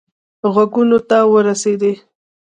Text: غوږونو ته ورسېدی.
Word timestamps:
غوږونو 0.53 0.97
ته 1.09 1.17
ورسېدی. 1.31 1.93